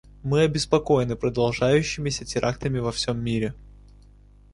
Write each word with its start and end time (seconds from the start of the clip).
Мы 0.23 0.41
обеспокоены 0.41 1.15
продолжающимися 1.15 2.25
терактами 2.25 2.79
во 2.79 2.91
всем 2.91 3.23
мире. 3.23 3.53